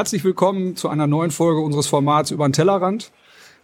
[0.00, 3.12] Herzlich willkommen zu einer neuen Folge unseres Formats über den Tellerrand.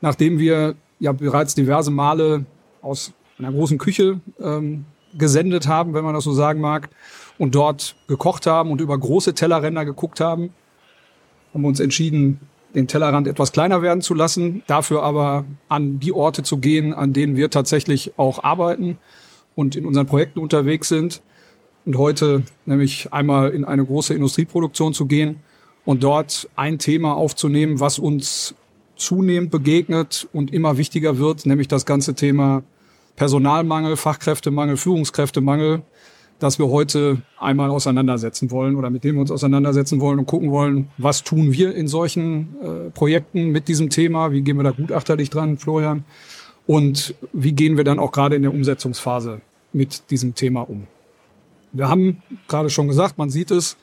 [0.03, 2.45] Nachdem wir ja bereits diverse Male
[2.83, 4.85] aus einer großen Küche ähm,
[5.17, 6.91] gesendet haben, wenn man das so sagen mag,
[7.39, 10.51] und dort gekocht haben und über große Tellerränder geguckt haben,
[11.55, 12.41] haben wir uns entschieden,
[12.75, 17.15] den Tellerrand etwas kleiner werden zu lassen, dafür aber an die Orte zu gehen, an
[17.15, 18.99] denen wir tatsächlich auch arbeiten
[19.55, 21.23] und in unseren Projekten unterwegs sind.
[21.87, 25.41] Und heute nämlich einmal in eine große Industrieproduktion zu gehen
[25.87, 28.55] und dort ein Thema aufzunehmen, was uns
[28.97, 32.63] zunehmend begegnet und immer wichtiger wird, nämlich das ganze Thema
[33.15, 35.83] Personalmangel, Fachkräftemangel, Führungskräftemangel,
[36.39, 40.51] das wir heute einmal auseinandersetzen wollen oder mit dem wir uns auseinandersetzen wollen und gucken
[40.51, 44.73] wollen, was tun wir in solchen äh, Projekten mit diesem Thema, wie gehen wir da
[44.73, 46.05] gutachterlich dran, Florian,
[46.67, 49.41] und wie gehen wir dann auch gerade in der Umsetzungsphase
[49.73, 50.89] mit diesem Thema um.
[51.73, 53.77] Wir haben gerade schon gesagt, man sieht es,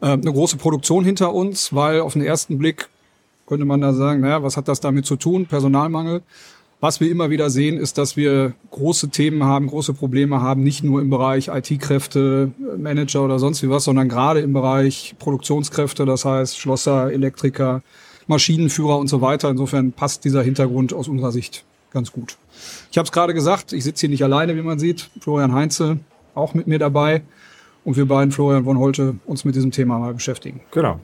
[0.00, 2.88] äh, eine große Produktion hinter uns, weil auf den ersten Blick
[3.46, 5.46] könnte man da sagen, naja, was hat das damit zu tun?
[5.46, 6.22] Personalmangel.
[6.78, 10.84] Was wir immer wieder sehen, ist, dass wir große Themen haben, große Probleme haben, nicht
[10.84, 16.26] nur im Bereich IT-Kräfte, Manager oder sonst wie was, sondern gerade im Bereich Produktionskräfte, das
[16.26, 17.82] heißt Schlosser, Elektriker,
[18.26, 19.48] Maschinenführer und so weiter.
[19.48, 22.36] Insofern passt dieser Hintergrund aus unserer Sicht ganz gut.
[22.90, 25.08] Ich habe es gerade gesagt, ich sitze hier nicht alleine, wie man sieht.
[25.20, 26.00] Florian Heinze
[26.34, 27.22] auch mit mir dabei.
[27.86, 30.60] Und wir beiden, Florian, wollen heute uns mit diesem Thema mal beschäftigen.
[30.72, 30.98] Genau.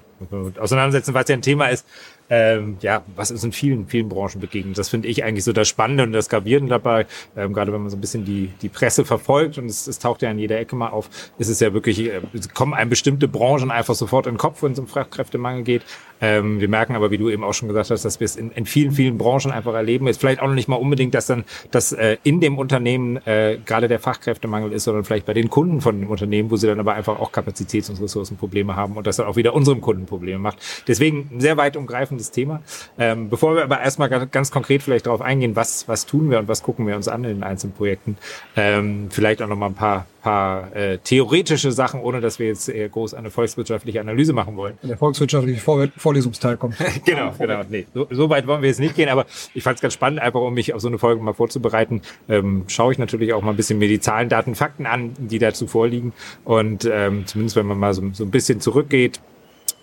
[0.58, 1.86] Auseinandersetzen, was ja ein Thema ist,
[2.32, 4.78] ähm, ja, was ist in vielen, vielen Branchen begegnet.
[4.78, 7.90] Das finde ich eigentlich so das Spannende und das Gravierende dabei, ähm, gerade wenn man
[7.90, 10.74] so ein bisschen die, die Presse verfolgt und es, es taucht ja in jeder Ecke
[10.74, 12.22] mal auf, ist es ja wirklich, äh,
[12.54, 15.82] kommen einem bestimmte Branchen einfach sofort in den Kopf, wenn es um Fachkräftemangel geht.
[16.22, 18.52] Ähm, wir merken aber, wie du eben auch schon gesagt hast, dass wir es in,
[18.52, 20.06] in vielen, vielen Branchen einfach erleben.
[20.06, 23.58] Ist vielleicht auch noch nicht mal unbedingt, dass dann dass äh, in dem Unternehmen äh,
[23.66, 26.78] gerade der Fachkräftemangel ist, sondern vielleicht bei den Kunden von dem Unternehmen, wo sie dann
[26.78, 30.38] aber einfach auch Kapazitäts- und Ressourcenprobleme haben und das dann auch wieder unserem Kunden Probleme
[30.38, 30.58] macht.
[30.86, 31.76] Deswegen sehr weit
[32.22, 32.62] umgreifendes Thema.
[32.98, 36.48] Ähm, bevor wir aber erstmal ganz, konkret vielleicht darauf eingehen, was, was tun wir und
[36.48, 38.16] was gucken wir uns an in den einzelnen Projekten,
[38.56, 42.68] ähm, vielleicht auch noch mal ein paar paar äh, theoretische Sachen, ohne dass wir jetzt
[42.68, 44.78] äh, groß eine volkswirtschaftliche Analyse machen wollen.
[44.82, 46.76] Der volkswirtschaftliche Vor Vorlesungsteil kommt.
[47.04, 47.62] genau, genau.
[47.68, 50.20] Nee, so, so weit wollen wir jetzt nicht gehen, aber ich fand es ganz spannend,
[50.20, 53.50] einfach um mich auf so eine Folge mal vorzubereiten, ähm, schaue ich natürlich auch mal
[53.50, 56.12] ein bisschen mir die Zahlen, Daten, Fakten an, die dazu vorliegen.
[56.44, 59.20] Und ähm, zumindest wenn man mal so, so ein bisschen zurückgeht,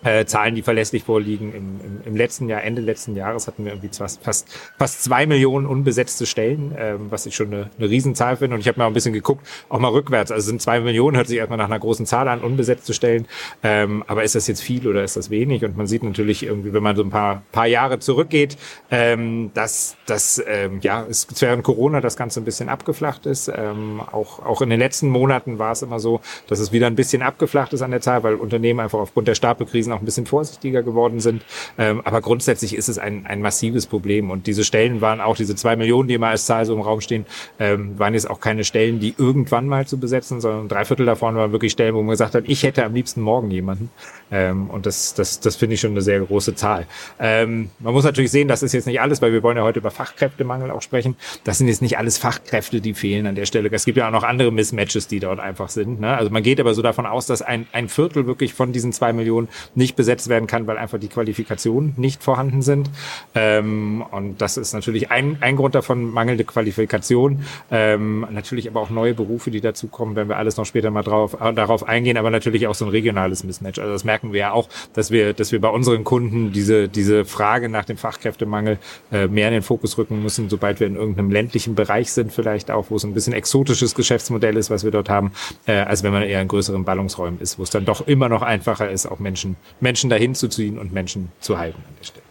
[0.04, 1.52] äh, Zahlen, die verlässlich vorliegen.
[1.52, 5.26] Im, im, Im letzten Jahr, Ende letzten Jahres hatten wir irgendwie fast, fast, fast zwei
[5.26, 8.54] Millionen unbesetzte Stellen, ähm, was ich schon eine, eine Riesenzahl finde.
[8.54, 10.30] Und ich habe mal ein bisschen geguckt, auch mal rückwärts.
[10.30, 13.26] Also sind zwei Millionen, hört sich erstmal nach einer großen Zahl an, unbesetzte Stellen.
[13.62, 15.64] Ähm, aber ist das jetzt viel oder ist das wenig?
[15.64, 18.56] Und man sieht natürlich irgendwie, wenn man so ein paar, paar Jahre zurückgeht,
[18.90, 23.48] ähm, dass, dass ähm, ja, es während Corona das Ganze ein bisschen abgeflacht ist.
[23.54, 26.96] Ähm, auch, auch in den letzten Monaten war es immer so, dass es wieder ein
[26.96, 30.04] bisschen abgeflacht ist an der Zahl, weil Unternehmen einfach aufgrund der Stapelkrisen Krisen auch ein
[30.04, 31.42] bisschen vorsichtiger geworden sind.
[31.78, 34.30] Ähm, aber grundsätzlich ist es ein, ein massives Problem.
[34.30, 37.00] Und diese Stellen waren auch, diese zwei Millionen, die immer als Zahl so im Raum
[37.00, 37.26] stehen,
[37.58, 41.36] ähm, waren jetzt auch keine Stellen, die irgendwann mal zu besetzen, sondern drei Viertel davon
[41.36, 43.90] waren wirklich Stellen, wo man gesagt hat, ich hätte am liebsten morgen jemanden.
[44.30, 46.86] Ähm, und das, das, das finde ich schon eine sehr große Zahl.
[47.18, 49.80] Ähm, man muss natürlich sehen, das ist jetzt nicht alles, weil wir wollen ja heute
[49.80, 51.16] über Fachkräftemangel auch sprechen.
[51.44, 53.70] Das sind jetzt nicht alles Fachkräfte, die fehlen an der Stelle.
[53.72, 56.00] Es gibt ja auch noch andere Mismatches, die dort einfach sind.
[56.00, 56.16] Ne?
[56.16, 59.12] Also man geht aber so davon aus, dass ein, ein Viertel wirklich von diesen zwei
[59.12, 59.48] Millionen
[59.80, 62.90] nicht besetzt werden kann, weil einfach die Qualifikationen nicht vorhanden sind.
[63.34, 67.44] Ähm, und das ist natürlich ein, ein Grund davon, mangelnde Qualifikation.
[67.70, 71.36] Ähm, natürlich aber auch neue Berufe, die dazukommen, wenn wir alles noch später mal drauf,
[71.40, 73.78] äh, darauf eingehen, aber natürlich auch so ein regionales Mismatch.
[73.78, 77.24] Also das merken wir ja auch, dass wir, dass wir bei unseren Kunden diese, diese
[77.24, 78.78] Frage nach dem Fachkräftemangel
[79.10, 82.70] äh, mehr in den Fokus rücken müssen, sobald wir in irgendeinem ländlichen Bereich sind, vielleicht
[82.70, 85.32] auch, wo es ein bisschen exotisches Geschäftsmodell ist, was wir dort haben,
[85.66, 88.42] äh, als wenn man eher in größeren Ballungsräumen ist, wo es dann doch immer noch
[88.42, 92.24] einfacher ist, auch Menschen, Menschen dahin zu ziehen und Menschen zu halten an der Stelle.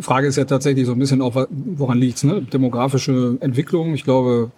[0.00, 2.42] Frage ist ja tatsächlich so ein bisschen auch, woran liegt's, ne?
[2.42, 3.94] Demografische Entwicklung.
[3.94, 4.50] Ich glaube,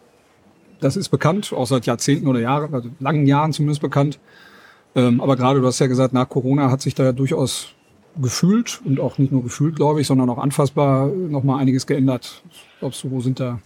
[0.80, 4.18] das ist bekannt, auch seit Jahrzehnten oder Jahren, also langen Jahren zumindest bekannt.
[4.94, 7.74] Ähm, aber gerade, du hast ja gesagt, nach Corona hat sich da ja durchaus
[8.20, 12.42] gefühlt und auch nicht nur gefühlt, glaube ich, sondern auch anfassbar nochmal einiges geändert.
[12.80, 13.60] Glaubst du, wo sind da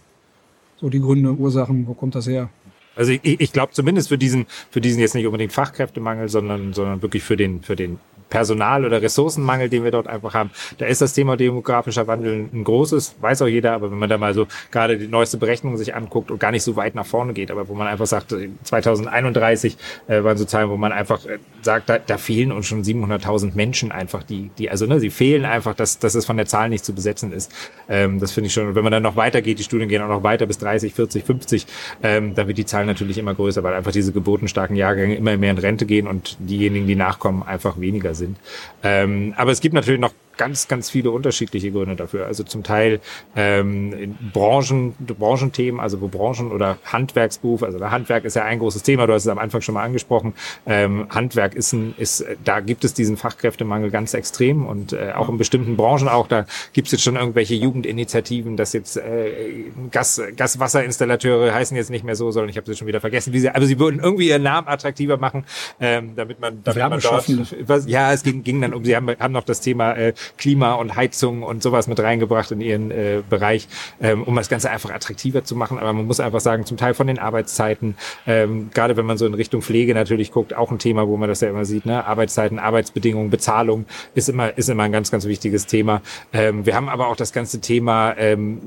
[0.77, 2.49] so die Gründe, Ursachen, wo kommt das her?
[2.95, 7.01] Also ich, ich glaube zumindest für diesen, für diesen jetzt nicht unbedingt Fachkräftemangel, sondern, sondern
[7.01, 7.99] wirklich für den, für den
[8.31, 10.49] Personal- oder Ressourcenmangel, den wir dort einfach haben.
[10.79, 14.17] Da ist das Thema demografischer Wandel ein großes, weiß auch jeder, aber wenn man da
[14.17, 17.33] mal so gerade die neueste Berechnung sich anguckt und gar nicht so weit nach vorne
[17.33, 18.33] geht, aber wo man einfach sagt,
[18.63, 22.83] 2031 äh, waren so Zahlen, wo man einfach äh, sagt, da, da fehlen uns schon
[22.83, 26.45] 700.000 Menschen einfach, die, die, also ne, sie fehlen einfach, dass, dass es von der
[26.45, 27.51] Zahl nicht zu besetzen ist.
[27.89, 30.07] Ähm, das finde ich schon, und wenn man dann noch weitergeht, die Studien gehen auch
[30.07, 31.67] noch weiter bis 30, 40, 50,
[32.01, 35.51] ähm, dann wird die Zahl natürlich immer größer, weil einfach diese geburtenstarken Jahrgänge immer mehr
[35.51, 38.37] in Rente gehen und diejenigen, die nachkommen, einfach weniger sind sind.
[38.83, 42.25] Ähm, aber es gibt natürlich noch ganz, ganz viele unterschiedliche Gründe dafür.
[42.25, 42.99] Also zum Teil
[43.35, 49.05] ähm, Branchen, Branchenthemen, also wo Branchen oder Handwerksberuf, also Handwerk ist ja ein großes Thema,
[49.05, 50.33] du hast es am Anfang schon mal angesprochen.
[50.65, 55.29] Ähm, Handwerk ist ein, ist, da gibt es diesen Fachkräftemangel ganz extrem und äh, auch
[55.29, 60.19] in bestimmten Branchen auch, da gibt es jetzt schon irgendwelche Jugendinitiativen, dass jetzt äh, Gas,
[60.35, 63.49] Gaswasserinstallateure heißen jetzt nicht mehr so, sondern ich habe sie schon wieder vergessen, wie sie,
[63.51, 65.45] aber sie würden irgendwie ihren Namen attraktiver machen,
[65.79, 67.27] ähm, damit man, damit man dort,
[67.67, 70.73] was, ja, es ging, ging dann um, sie haben, haben noch das Thema äh, Klima
[70.73, 73.67] und Heizung und sowas mit reingebracht in ihren äh, Bereich,
[74.01, 75.77] ähm, um das Ganze einfach attraktiver zu machen.
[75.77, 77.95] Aber man muss einfach sagen, zum Teil von den Arbeitszeiten,
[78.27, 81.29] ähm, gerade wenn man so in Richtung Pflege natürlich guckt, auch ein Thema, wo man
[81.29, 82.05] das ja immer sieht, ne?
[82.05, 83.85] Arbeitszeiten, Arbeitsbedingungen, Bezahlung
[84.15, 86.01] ist immer, ist immer ein ganz, ganz wichtiges Thema.
[86.33, 88.61] Ähm, wir haben aber auch das ganze Thema ähm,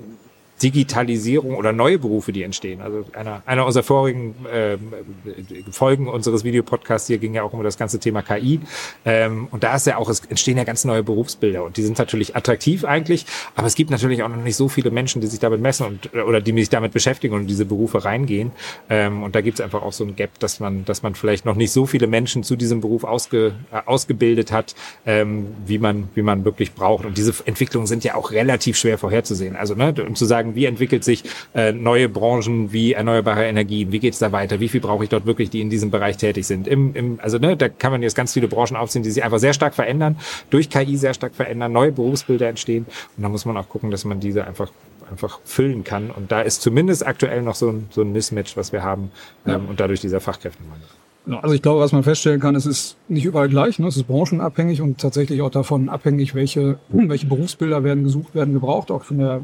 [0.63, 2.81] Digitalisierung oder neue Berufe, die entstehen.
[2.81, 4.79] Also einer, einer unserer vorigen äh,
[5.71, 8.61] Folgen unseres Videopodcasts hier ging ja auch um das ganze Thema KI.
[9.05, 11.99] Ähm, und da ist ja auch, es entstehen ja ganz neue Berufsbilder und die sind
[11.99, 15.41] natürlich attraktiv eigentlich, aber es gibt natürlich auch noch nicht so viele Menschen, die sich
[15.41, 18.53] damit messen und oder die sich damit beschäftigen und in diese Berufe reingehen.
[18.89, 21.45] Ähm, und da gibt es einfach auch so ein Gap, dass man, dass man vielleicht
[21.45, 24.75] noch nicht so viele Menschen zu diesem Beruf ausge, äh, ausgebildet hat,
[25.07, 27.05] ähm, wie man, wie man wirklich braucht.
[27.05, 29.57] Und diese Entwicklungen sind ja auch relativ schwer vorherzusehen.
[29.57, 31.25] Also, ne, um zu sagen, sagen, wie entwickelt sich
[31.55, 35.27] äh, neue Branchen wie erneuerbare Energien, wie geht's da weiter, wie viel brauche ich dort
[35.27, 36.69] wirklich, die in diesem Bereich tätig sind.
[36.69, 39.39] Im, im, also ne, da kann man jetzt ganz viele Branchen aufziehen, die sich einfach
[39.39, 40.17] sehr stark verändern,
[40.51, 42.87] durch KI sehr stark verändern, neue Berufsbilder entstehen
[43.17, 44.71] und da muss man auch gucken, dass man diese einfach
[45.11, 46.11] einfach füllen kann.
[46.11, 49.11] Und da ist zumindest aktuell noch so ein, so ein Mismatch, was wir haben
[49.47, 50.87] ähm, und dadurch dieser Fachkräftemangel.
[51.27, 53.79] Also ich glaube, was man feststellen kann, es ist nicht überall gleich.
[53.79, 53.87] Ne?
[53.87, 58.91] Es ist branchenabhängig und tatsächlich auch davon abhängig, welche, welche Berufsbilder werden gesucht, werden gebraucht,
[58.91, 59.41] auch von der äh,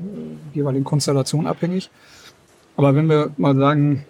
[0.56, 1.90] jeweiligen Konstellation abhängig.
[2.76, 4.04] Aber wenn wir mal sagen,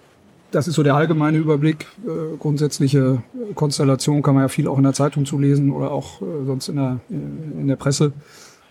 [0.51, 3.23] das ist so der allgemeine Überblick, äh, grundsätzliche
[3.55, 6.77] Konstellation kann man ja viel auch in der Zeitung zulesen oder auch äh, sonst in
[6.77, 8.13] der, in der Presse.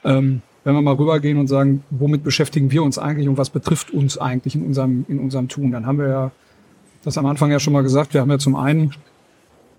[0.03, 3.91] Ähm, wenn wir mal rübergehen und sagen, womit beschäftigen wir uns eigentlich und was betrifft
[3.91, 6.31] uns eigentlich in unserem, in unserem Tun, dann haben wir ja
[7.03, 8.93] das am Anfang ja schon mal gesagt, wir haben ja zum einen